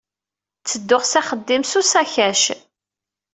[0.61, 2.43] Ttedduɣ s axeddim s usakac.